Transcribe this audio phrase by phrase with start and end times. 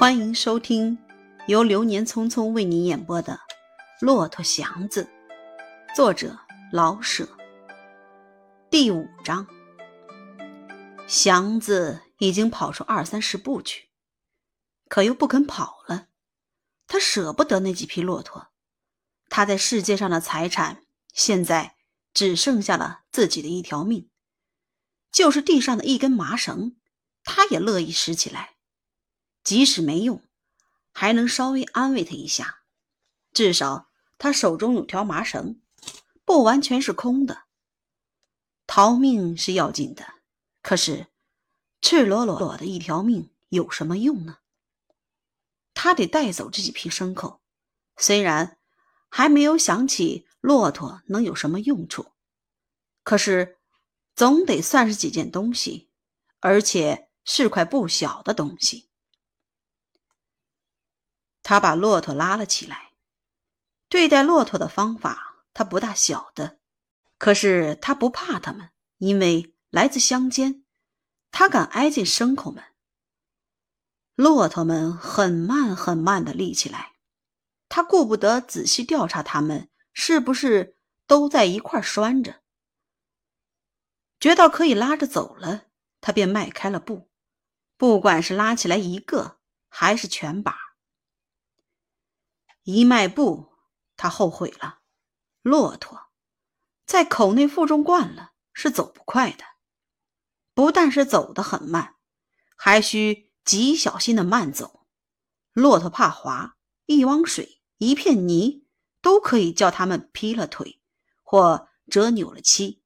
[0.00, 0.96] 欢迎收听
[1.46, 3.34] 由流年匆匆为你演播的
[4.00, 5.06] 《骆驼祥子》，
[5.94, 6.38] 作者
[6.72, 7.28] 老舍。
[8.70, 9.46] 第五章，
[11.06, 13.90] 祥子已经跑出二三十步去，
[14.88, 16.06] 可又不肯跑了。
[16.86, 18.46] 他舍不得那几匹骆驼，
[19.28, 20.82] 他在世界上的财产
[21.12, 21.74] 现在
[22.14, 24.08] 只剩下了自己的一条命，
[25.12, 26.76] 就是地上的一根麻绳，
[27.22, 28.54] 他也乐意拾起来。
[29.42, 30.22] 即使没用，
[30.92, 32.62] 还能稍微安慰他一下。
[33.32, 35.60] 至少他手中有条麻绳，
[36.24, 37.44] 不完全是空的。
[38.66, 40.14] 逃命是要紧的，
[40.62, 41.06] 可是
[41.80, 44.38] 赤裸裸的一条命有什么用呢？
[45.72, 47.40] 他得带走这几匹牲口，
[47.96, 48.58] 虽然
[49.08, 52.12] 还没有想起骆驼能有什么用处，
[53.02, 53.58] 可是
[54.14, 55.88] 总得算是几件东西，
[56.40, 58.89] 而且是块不小的东西。
[61.50, 62.92] 他把骆驼拉了起来，
[63.88, 66.60] 对待骆驼的方法他不大晓得，
[67.18, 70.64] 可是他不怕他们，因为来自乡间，
[71.32, 72.62] 他敢挨近牲口们。
[74.14, 76.92] 骆驼们很慢很慢的立起来，
[77.68, 80.76] 他顾不得仔细调查他们是不是
[81.08, 82.42] 都在一块拴着，
[84.20, 85.64] 觉到可以拉着走了，
[86.00, 87.10] 他便迈开了步，
[87.76, 90.69] 不管是拉起来一个还是全把。
[92.62, 93.52] 一迈步，
[93.96, 94.80] 他后悔了。
[95.42, 96.08] 骆驼
[96.84, 99.44] 在口内负重惯了，是走不快的。
[100.52, 101.96] 不但是走得很慢，
[102.56, 104.86] 还需极小心的慢走。
[105.52, 108.66] 骆驼怕滑，一汪水、一片泥
[109.00, 110.82] 都可以叫他们劈了腿，
[111.22, 112.82] 或折扭了膝。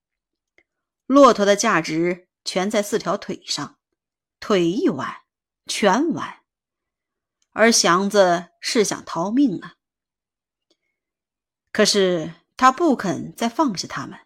[1.07, 3.79] 骆驼的价值全在四条腿上，
[4.39, 5.23] 腿一弯，
[5.67, 6.44] 全完。
[7.57, 9.77] 而祥子是想逃命啊，
[11.71, 14.19] 可是他不肯再放下他们，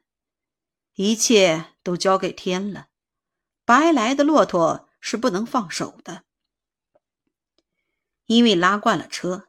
[0.95, 2.89] 一切都交给天了。
[3.67, 6.25] 白来的骆驼是不能放手的，
[8.25, 9.49] 因为拉惯了车，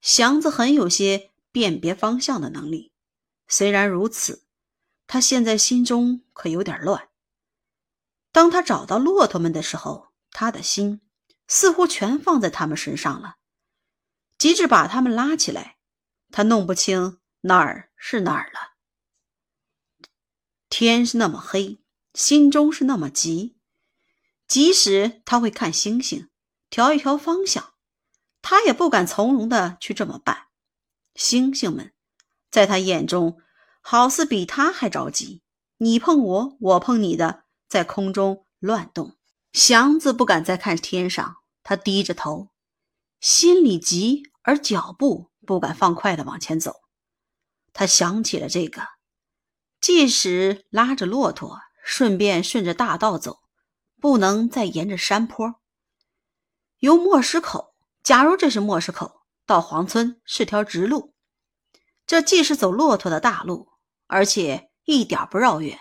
[0.00, 2.94] 祥子很有些辨别方向的能力。
[3.46, 4.46] 虽然如此，
[5.06, 7.10] 他现在心中可有点乱。
[8.32, 11.02] 当他找到骆驼们的时候，他的心。
[11.48, 13.36] 似乎全放在他们身上了，
[14.36, 15.78] 急着把他们拉起来。
[16.30, 18.76] 他弄不清哪儿是哪儿了。
[20.68, 21.82] 天是那么黑，
[22.12, 23.58] 心中是那么急。
[24.46, 26.30] 即使他会看星星，
[26.70, 27.74] 调一调方向，
[28.40, 30.48] 他也不敢从容的去这么办。
[31.14, 31.92] 星星们
[32.50, 33.40] 在他眼中，
[33.80, 35.42] 好似比他还着急。
[35.78, 39.17] 你碰我，我碰你的，在空中乱动。
[39.52, 41.36] 祥子不敢再看天上。
[41.62, 42.48] 他低着头，
[43.20, 46.76] 心里急，而脚步不敢放快的往前走。
[47.74, 48.82] 他想起了这个，
[49.78, 53.40] 即使拉着骆驼，顺便顺着大道走，
[54.00, 55.60] 不能再沿着山坡。
[56.78, 61.12] 由磨石口，假如这是磨石口，到黄村是条直路，
[62.06, 63.72] 这既是走骆驼的大路，
[64.06, 65.78] 而且一点不绕远。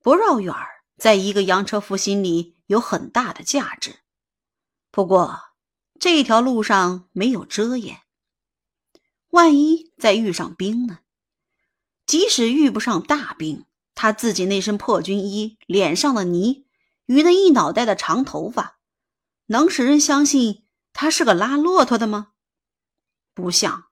[0.00, 4.00] 不绕远儿，在一个洋车夫心里有很大的价值。
[4.90, 5.40] 不过，
[6.00, 8.00] 这条路上没有遮掩，
[9.28, 11.00] 万一再遇上兵呢？
[12.04, 16.66] 即使遇不上大兵，他自己那身破军衣、脸上的泥
[17.06, 18.78] 与那一脑袋的长头发，
[19.46, 22.32] 能使人相信他是个拉骆驼的吗？
[23.34, 23.84] 不像，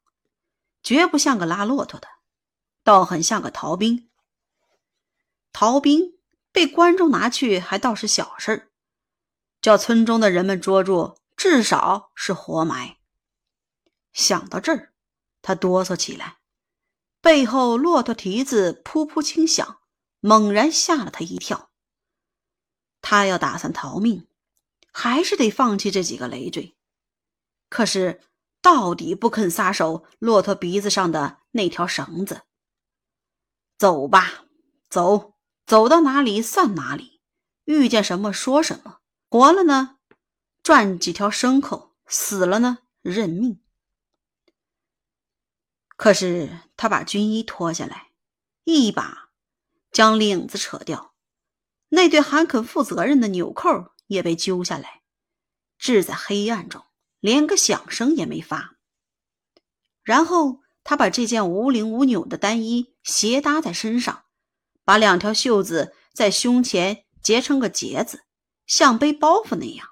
[0.83, 2.09] 绝不像个拉骆驼的，
[2.83, 4.09] 倒很像个逃兵。
[5.53, 6.16] 逃兵
[6.57, 8.71] 被观众拿去，还倒是小事儿。
[9.61, 12.97] 叫村中的人们捉住，至少是活埋。
[14.15, 14.95] 想到这儿，
[15.43, 16.39] 他哆嗦起来，
[17.21, 19.83] 背后骆驼蹄子噗噗轻响，
[20.21, 21.69] 猛然吓了他一跳。
[23.03, 24.27] 他要打算逃命，
[24.91, 26.75] 还是得放弃这几个累赘。
[27.69, 28.23] 可是
[28.63, 32.45] 到底不肯撒手骆驼鼻子上的那条绳子。
[33.77, 34.47] 走吧，
[34.89, 35.36] 走，
[35.67, 37.21] 走到哪里算哪里，
[37.65, 39.01] 遇见什么说什么。
[39.29, 39.99] 活了呢，
[40.63, 43.61] 赚几条牲口；死了呢，认命。
[45.97, 48.13] 可是他把军衣脱下来，
[48.65, 49.31] 一把
[49.91, 51.15] 将领子扯掉，
[51.89, 55.03] 那对还肯负责任的纽扣也被揪下来，
[55.79, 56.85] 置在黑暗中，
[57.19, 58.77] 连个响声也没发。
[60.05, 64.26] 然后他把这件无领无纽的单衣斜搭在身上，
[64.87, 68.23] 把两条袖子在胸前结成个结子。
[68.67, 69.87] 像背包袱那样，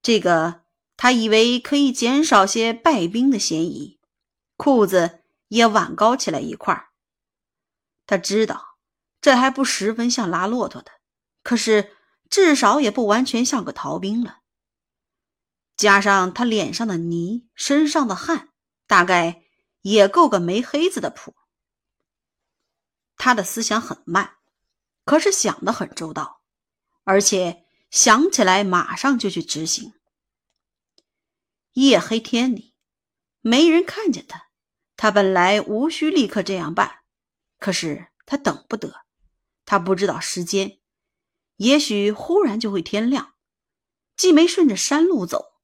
[0.00, 0.62] 这个
[0.96, 4.00] 他以为可以减少些败兵的嫌疑，
[4.56, 6.88] 裤子也挽高起来一块儿。
[8.06, 8.78] 他知道
[9.20, 10.92] 这还不十分像拉骆驼的，
[11.42, 11.94] 可是
[12.30, 14.38] 至少也不完全像个逃兵了。
[15.76, 18.48] 加上他脸上的泥，身上的汗，
[18.86, 19.42] 大概
[19.82, 21.34] 也够个没黑子的谱。
[23.16, 24.36] 他的思想很慢，
[25.04, 26.42] 可是想的很周到，
[27.04, 29.94] 而且想起来马上就去执行。
[31.72, 32.74] 夜黑天里，
[33.40, 34.48] 没人看见他，
[34.96, 37.00] 他本来无需立刻这样办，
[37.58, 39.04] 可是他等不得，
[39.64, 40.78] 他不知道时间，
[41.56, 43.34] 也许忽然就会天亮，
[44.16, 45.54] 既没顺着山路走，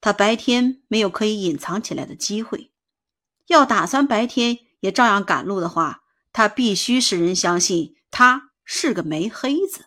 [0.00, 2.72] 他白天没有可以隐藏起来的机会，
[3.46, 6.04] 要打算白天也照样赶路的话。
[6.36, 9.86] 他必须使人相信他是个没黑子。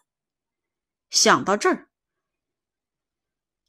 [1.11, 1.91] 想到这儿，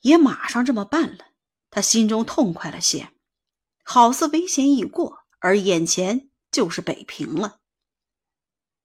[0.00, 1.27] 也马上这么办了。
[1.69, 3.12] 他心中痛快了些，
[3.85, 7.61] 好似危险已过，而眼前就是北平了。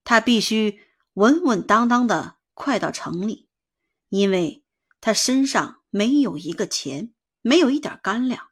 [0.03, 0.83] 他必须
[1.13, 3.47] 稳稳当当的快到城里，
[4.09, 4.65] 因为
[4.99, 8.49] 他身上没有一个钱，没有一点干粮，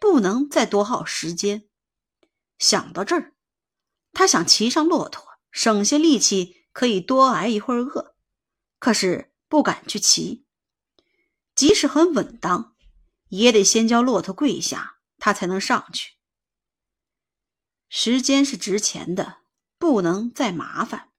[0.00, 1.68] 不能再多耗时间。
[2.58, 3.31] 想到这儿。
[4.12, 8.14] 他想骑上骆驼，省些力气，可以多挨一会儿饿。
[8.78, 10.46] 可是不敢去骑，
[11.54, 12.76] 即使很稳当，
[13.28, 16.12] 也得先教骆驼跪下，他才能上去。
[17.88, 19.38] 时间是值钱的，
[19.78, 21.10] 不能再麻烦。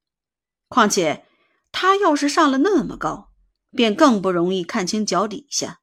[0.68, 1.28] 况且
[1.72, 3.32] 他要是上了那么高，
[3.72, 5.82] 便更不容易看清脚底下。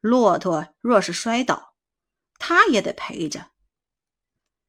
[0.00, 1.74] 骆驼若是摔倒，
[2.38, 3.50] 他也得陪着。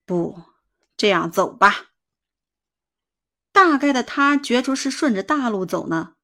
[0.06, 0.56] 不。
[0.98, 1.92] 这样走吧。
[3.52, 6.16] 大概的，他觉着是顺着大路走呢，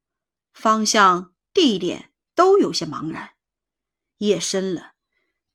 [0.54, 3.36] 方向、地点都有些茫然。
[4.18, 4.94] 夜深了，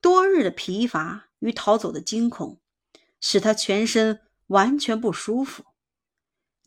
[0.01, 2.61] 多日的疲乏与逃走的惊恐，
[3.19, 5.65] 使他全身完全不舒服。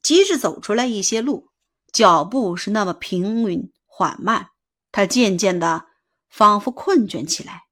[0.03, 1.51] 即使走出来一些路，
[1.93, 4.51] 脚步是那么平稳缓慢，
[4.91, 5.87] 他渐渐的
[6.29, 7.67] 仿佛困倦起来。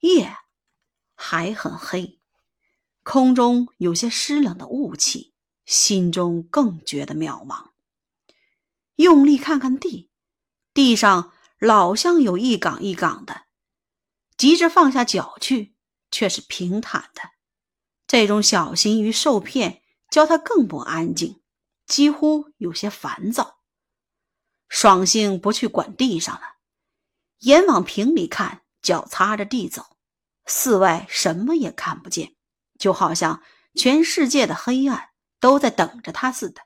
[0.00, 0.36] 夜
[1.14, 2.20] 还很黑。
[3.04, 5.34] 空中有些湿冷的雾气，
[5.66, 7.68] 心中更觉得渺茫。
[8.96, 10.10] 用力看看地，
[10.72, 13.42] 地上老像有一岗一岗的，
[14.38, 15.76] 急着放下脚去，
[16.10, 17.20] 却是平坦的。
[18.06, 21.42] 这种小心与受骗，教他更不安静，
[21.86, 23.60] 几乎有些烦躁。
[24.68, 26.56] 爽性不去管地上了，
[27.40, 29.98] 眼往平里看，脚擦着地走，
[30.46, 32.33] 寺外什么也看不见。
[32.78, 33.42] 就好像
[33.74, 35.10] 全世界的黑暗
[35.40, 36.62] 都在等着他似的，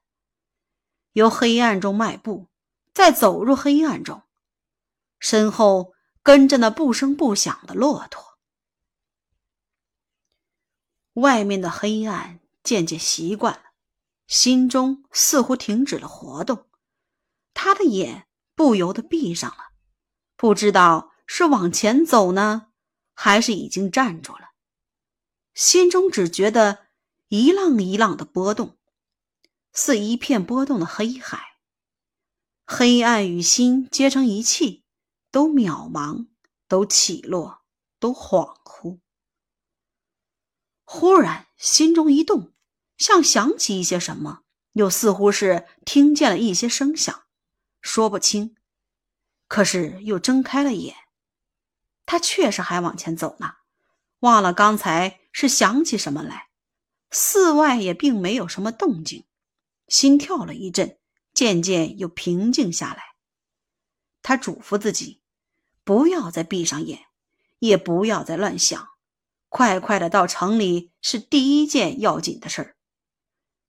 [1.13, 2.49] 由黑暗中迈步，
[2.93, 4.23] 再走入黑暗中，
[5.19, 8.39] 身后跟着那不声不响的骆驼。
[11.15, 13.63] 外面的黑暗渐渐习惯了，
[14.27, 16.69] 心中似乎停止了活动，
[17.55, 19.73] 他的眼不由得闭上了，
[20.37, 22.69] 不知道是往前走呢，
[23.15, 24.48] 还是已经站住了。
[25.59, 26.87] 心中只觉得
[27.27, 28.79] 一浪一浪的波动，
[29.73, 31.59] 似一片波动的黑海。
[32.65, 34.85] 黑暗与心结成一气，
[35.33, 36.29] 都渺茫，
[36.69, 37.63] 都起落，
[37.99, 39.01] 都恍惚。
[40.85, 42.53] 忽然心中一动，
[42.97, 44.45] 像想起一些什么，
[44.75, 47.25] 又似乎是听见了一些声响，
[47.81, 48.55] 说不清。
[49.49, 50.95] 可是又睁开了眼，
[52.07, 53.55] 他确实还往前走呢，
[54.21, 55.19] 忘了刚才。
[55.41, 56.49] 是想起什么来？
[57.13, 59.25] 寺外也并没有什么动静，
[59.87, 60.99] 心跳了一阵，
[61.33, 63.15] 渐渐又平静下来。
[64.21, 65.21] 他嘱咐自己，
[65.85, 67.03] 不要再闭上眼，
[67.61, 68.89] 也不要再乱想，
[69.49, 72.77] 快快的到城里是第一件要紧的事儿。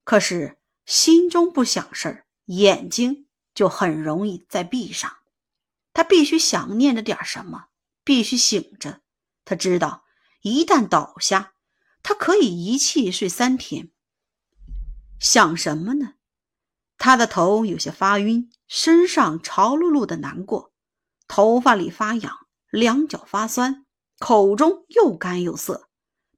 [0.02, 5.18] 可是心中不想事儿，眼睛就很容易再闭上。
[5.92, 7.66] 他必须想念着点什么，
[8.02, 9.02] 必须醒着。
[9.44, 10.02] 他知道，
[10.40, 11.52] 一旦倒下。
[12.02, 13.90] 他可以一气睡三天。
[15.18, 16.14] 想什么呢？
[16.96, 20.72] 他的头有些发晕，身上潮漉漉的难过，
[21.28, 23.86] 头发里发痒，两脚发酸，
[24.18, 25.88] 口中又干又涩。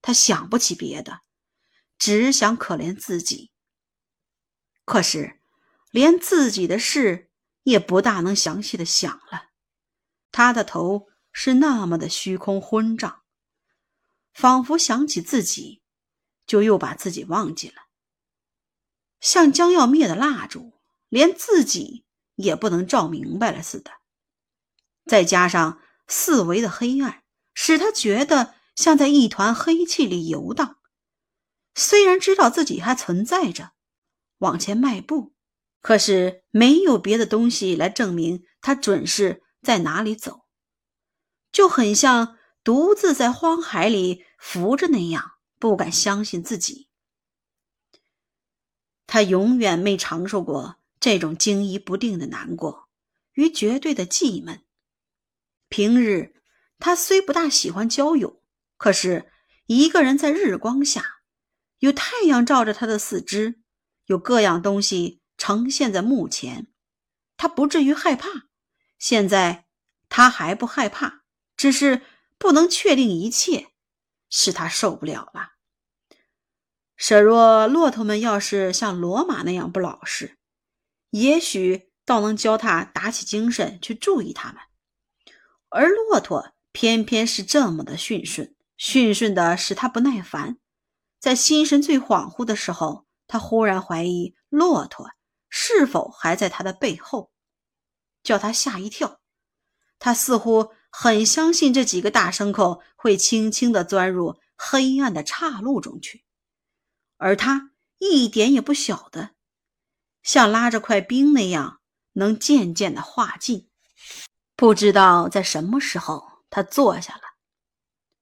[0.01, 1.21] 他想不起别的，
[1.99, 3.53] 只想可怜自己。
[4.85, 5.41] 可是，
[5.91, 7.31] 连自己的事
[7.63, 9.51] 也不大能详细的想了。
[10.33, 13.22] 他的头是那么的虚空昏胀。
[14.33, 15.83] 仿佛想起自己，
[16.47, 17.83] 就又把自己忘记了，
[19.21, 20.73] 像将要灭的蜡烛，
[21.09, 22.05] 连自己
[22.37, 23.91] 也不能照明白了似的。
[25.05, 27.23] 再加上四围的黑暗，
[27.55, 30.79] 使他觉得像在一团黑气里游荡。
[31.75, 33.73] 虽然知道自己还存在着，
[34.39, 35.35] 往前迈步，
[35.81, 40.45] 可是没有别的东西来证明他准是在哪里走，
[41.51, 46.89] 就很像独自在荒海里浮着那样，不敢相信自己。
[49.07, 52.89] 他永远没尝受过这种惊疑不定的难过
[53.35, 54.65] 与绝对的寂闷。
[55.69, 56.35] 平日
[56.79, 58.43] 他虽不大喜欢交友，
[58.77, 59.31] 可是
[59.67, 61.21] 一个人在日光下。
[61.79, 63.61] 有太阳照着他的四肢，
[64.07, 66.69] 有各样东西呈现在目前，
[67.37, 68.29] 他不至于害怕。
[68.99, 69.67] 现在
[70.09, 71.25] 他还不害怕，
[71.57, 72.03] 只是
[72.43, 73.69] 不能确定一切，
[74.29, 75.53] 使他受不了了。
[76.97, 80.37] 舍若骆驼们要是像骡马那样不老实，
[81.11, 84.61] 也许倒能教他打起精神去注意他们。
[85.69, 90.59] 而骆驼偏偏是这么的驯顺，驯顺的使他不耐烦。
[91.21, 95.13] 在心神最恍惚的时候，他忽然怀疑骆驼
[95.49, 97.31] 是否还在他的背后，
[98.25, 99.21] 叫他吓一跳。
[100.01, 106.23] 他似乎很相信这几个大牲口会轻轻地钻入黑暗的岔路中去，
[107.17, 109.31] 而他一点也不晓得，
[110.23, 111.81] 像拉着块冰那样
[112.13, 113.71] 能渐渐地化尽。
[114.55, 117.23] 不知道在什么时候，他坐下了。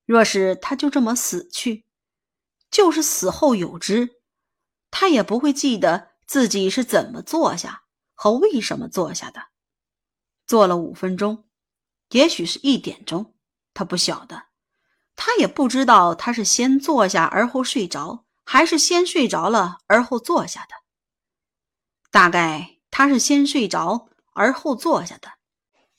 [0.06, 1.84] 若是他就这么死去，
[2.70, 4.22] 就是死后有知，
[4.90, 7.82] 他也不会记得自己是怎么坐下
[8.14, 9.48] 和为什么坐下的。
[10.46, 11.49] 坐了五分钟，
[12.10, 13.34] 也许是一点钟，
[13.74, 14.44] 他不晓得。
[15.16, 20.74] 他也不知道他是先坐下而后睡着，还是先睡着了而后坐下的。
[22.10, 25.32] 大概他是先睡着而后坐下的，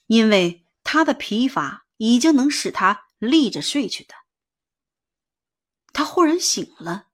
[0.08, 4.16] 因为他的疲乏已经能使他立着睡去的。
[5.94, 7.08] 他忽然醒了，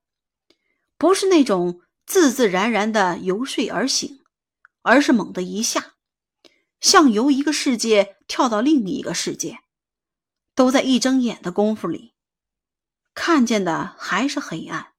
[0.96, 4.24] 不是那种自自然然的由睡而醒，
[4.82, 5.96] 而是猛地一下，
[6.80, 9.58] 像由一个世界跳到另一个世界，
[10.54, 12.14] 都在一睁眼的功夫里，
[13.14, 14.92] 看见的还是黑暗，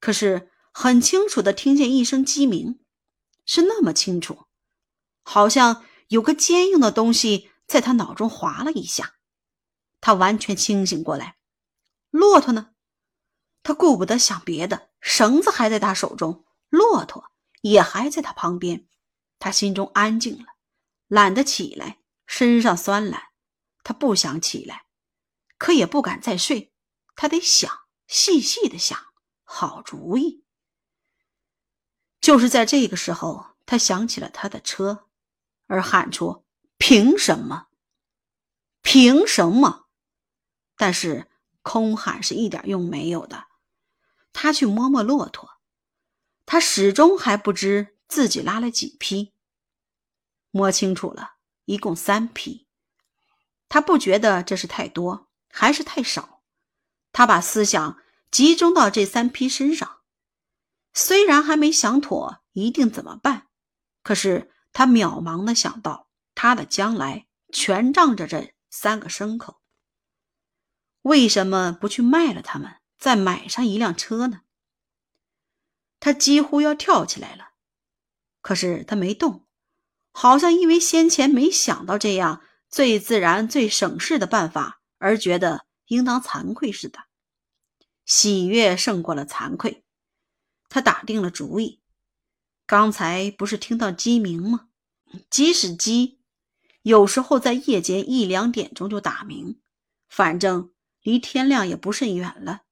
[0.00, 2.80] 可是很清楚的听见一声鸡鸣，
[3.44, 4.46] 是那么清楚，
[5.22, 9.14] 好像有个坚硬的东西在他脑中划了一下，
[10.00, 11.36] 他完全清醒过来，
[12.10, 12.70] 骆驼呢？
[13.62, 17.30] 他顾不得想别的，绳子还在他手中，骆驼
[17.60, 18.88] 也还在他旁边。
[19.38, 20.46] 他心中安静了，
[21.10, 23.30] 懒得起来，身上酸懒。
[23.82, 24.84] 他不想起来，
[25.58, 26.72] 可也不敢再睡。
[27.16, 28.96] 他得想，细细的想，
[29.42, 30.44] 好主意。
[32.20, 35.08] 就是在这个时候，他想起了他的车，
[35.66, 36.44] 而喊出
[36.78, 37.66] ：“凭什么？
[38.80, 39.88] 凭什么？”
[40.78, 41.28] 但是
[41.62, 43.48] 空喊是一点用没有的。
[44.32, 45.58] 他去摸摸骆驼，
[46.46, 49.32] 他始终还不知自己拉了几匹。
[50.50, 52.66] 摸清楚了，一共三批。
[53.68, 56.42] 他不觉得这是太多，还是太少。
[57.12, 57.98] 他把思想
[58.30, 60.00] 集中到这三批身上，
[60.92, 63.48] 虽然还没想妥一定怎么办，
[64.02, 69.60] 可是他渺茫的想到他的将来全仗着这三个牲口。
[71.02, 72.76] 为什么不去卖了他们？
[72.98, 74.42] 再买上一辆车呢？
[75.98, 77.52] 他几乎要跳起来了，
[78.42, 79.46] 可是他没动，
[80.12, 87.00] 好像因为先前没想到这样最自然、最省事的办法而觉得应当惭愧似的。
[88.04, 89.84] 喜悦胜过了惭愧，
[90.68, 91.80] 他打定了主意。
[92.66, 94.68] 刚才不是听到鸡鸣吗？
[95.28, 96.20] 即使鸡
[96.82, 99.60] 有时候在夜间一两点钟就打鸣，
[100.08, 102.62] 反正离天亮也不甚远了。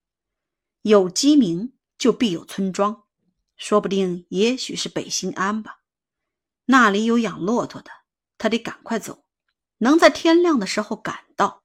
[0.83, 3.04] 有鸡鸣，就必有村庄，
[3.57, 5.77] 说不定也许是北新安吧。
[6.70, 7.90] 那里有养骆驼的，
[8.37, 9.25] 他得赶快走，
[9.78, 11.62] 能在天亮的时候赶到，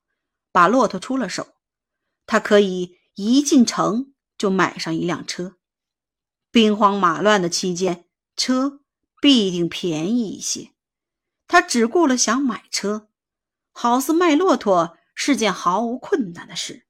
[0.54, 1.56] 把骆驼出了手，
[2.26, 5.58] 他可以一进城就买上一辆车。
[6.52, 8.08] 兵荒马乱的期间，
[8.38, 8.80] 车
[9.20, 10.72] 必定便宜一些。
[11.48, 13.10] 他只顾了想买车，
[13.74, 16.88] 好似卖骆驼是件毫无困难的事。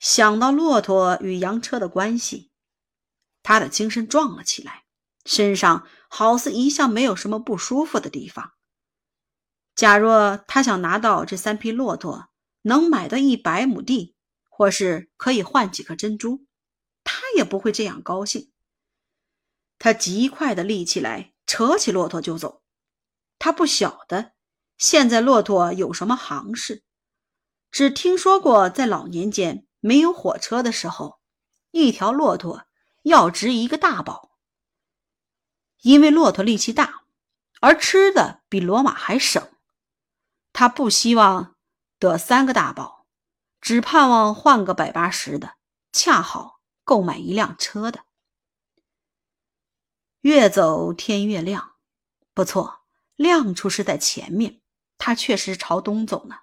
[0.00, 2.50] 想到骆驼与洋车的关系，
[3.44, 4.84] 他的精神壮了起来，
[5.24, 8.52] 身上好似一向没有什么不舒服的地方。
[9.76, 12.30] 假若他想拿到这三匹骆驼，
[12.62, 14.16] 能买到一百亩地，
[14.48, 16.44] 或是可以换几颗珍珠，
[17.04, 18.50] 他也不会这样高兴。
[19.78, 22.62] 他极快地立起来，扯起骆驼就走。
[23.38, 24.32] 他不晓得
[24.76, 26.82] 现在骆驼有什么行市？
[27.70, 31.20] 只听说过在老年间没有火车的时候，
[31.70, 32.64] 一条骆驼
[33.04, 34.27] 要值一个大宝，
[35.82, 37.02] 因为骆驼力气大，
[37.60, 39.50] 而吃的比骡马还省。
[40.52, 41.56] 他不希望
[41.98, 43.06] 得三个大宝，
[43.60, 45.56] 只盼望换个百八十的，
[45.92, 48.04] 恰好够买一辆车的。
[50.22, 51.76] 越走天越亮，
[52.34, 54.60] 不错，亮处是在前面。
[54.96, 56.38] 他确实朝东走呢。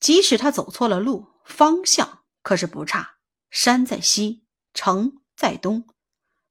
[0.00, 3.18] 即使他走错了路，方向可是不差。
[3.50, 5.86] 山在西，城在东，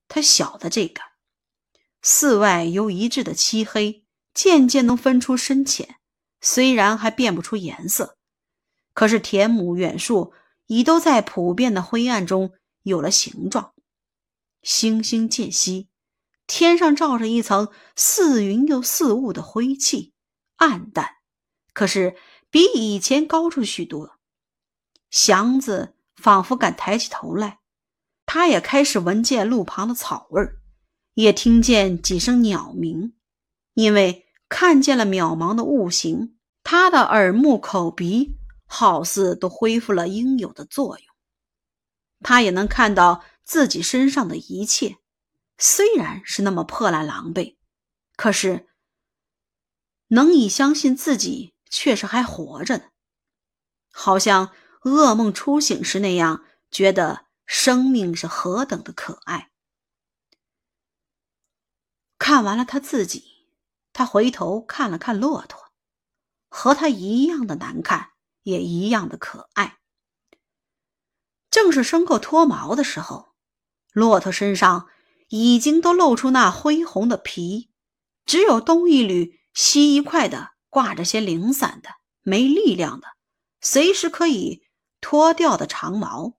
[0.07, 1.01] 他晓得这个。
[2.03, 5.95] 寺外由一致的漆黑，渐渐能分出深浅，
[6.41, 8.17] 虽然还辨不出颜色，
[8.93, 10.33] 可是田亩远树
[10.67, 13.74] 已都在普遍的灰暗中有了形状。
[14.62, 15.89] 星星渐稀，
[16.45, 20.13] 天上罩着一层似云又似雾的灰气。
[20.57, 21.10] 暗淡，
[21.74, 22.15] 可是
[22.50, 24.19] 比以前高出许多。
[25.10, 27.60] 祥子仿佛敢抬起头来，
[28.25, 30.62] 他也开始闻见路旁的草味儿，
[31.13, 33.13] 也听见几声鸟鸣。
[33.74, 41.08] 因为看见了渺茫的物形，他的耳目口鼻好似都恢复了应有的作用。
[42.22, 44.98] 他也能看到自己身上的一切，
[45.58, 47.55] 虽然是那么破烂狼狈，
[48.15, 48.67] 可是。
[50.10, 52.84] 能以相信自己确实还活着呢，
[53.91, 54.51] 好像
[54.84, 59.50] 噩梦初醒时那样，觉得生命是何等的可爱。
[62.23, 63.49] 看完了他自己，
[63.91, 65.73] 他回头看了看骆驼，
[66.47, 68.11] 和他一样的难看，
[68.43, 69.79] 也一样的可爱。
[71.51, 73.33] 正是牲口脱毛的时候，
[73.91, 74.87] 骆驼身上
[75.27, 77.69] 已经都露出那恢红的皮，
[78.25, 79.41] 只有东一缕。
[79.53, 81.89] 西一块的挂着些零散的、
[82.21, 83.07] 没力量的、
[83.59, 84.63] 随时可以
[85.01, 86.38] 脱掉的长毛，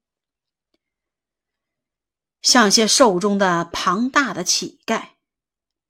[2.40, 5.10] 像些兽中的庞大的乞丐。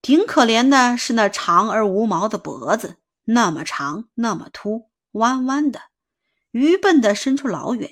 [0.04, 5.80] 挺可怜的是那长而无毛的脖子，那么长，那么秃，弯弯的，
[6.50, 7.90] 愚笨的伸出老远，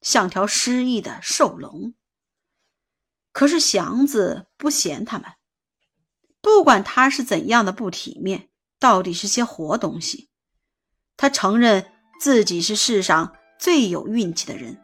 [0.00, 1.92] 像条失意的兽龙。
[3.32, 5.32] 可是祥子不嫌他们，
[6.40, 8.48] 不管他是怎样的不体面。
[8.78, 10.30] 到底是些活东西，
[11.18, 14.80] 他承认自己是世上最有运气的人。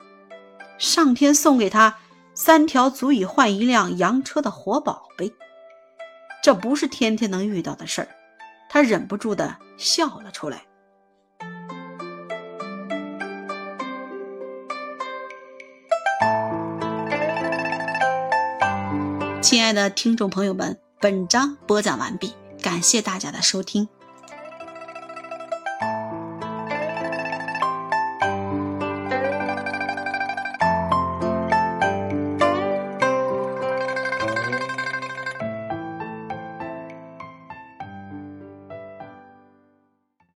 [0.78, 1.98] 上天送给他
[2.34, 5.32] 三条足以换一辆洋车的活宝贝，
[6.46, 8.08] 这不是天天能遇到的事儿。
[8.68, 10.62] 他忍不住的笑了出来。
[19.42, 22.32] 亲爱的听众朋友们，本章播讲完毕。
[22.62, 23.88] 感谢大家的收听。